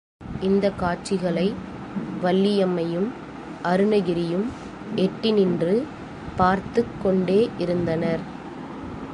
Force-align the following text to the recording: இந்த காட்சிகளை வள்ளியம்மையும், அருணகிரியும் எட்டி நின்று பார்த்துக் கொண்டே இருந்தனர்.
இந்த 0.41 0.69
காட்சிகளை 0.69 1.53
வள்ளியம்மையும், 2.23 3.09
அருணகிரியும் 3.63 4.47
எட்டி 4.95 5.31
நின்று 5.31 5.87
பார்த்துக் 6.37 6.95
கொண்டே 7.03 7.49
இருந்தனர். 7.57 8.19